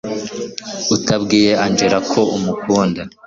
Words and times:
utabwiye 0.95 1.51
angella 1.65 1.99
ko 2.11 2.19
umukunda 2.37 3.01